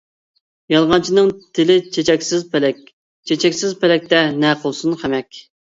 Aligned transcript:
يالغانچىنىڭ 0.73 1.29
تىلى 1.59 1.75
چېچەكسىز 1.97 2.47
پەلەك، 2.57 2.83
چېچەكسىز 3.33 3.79
پەلەكتە 3.87 4.27
نە 4.45 4.59
قىلسۇن 4.65 5.03
خەمەك. 5.07 5.45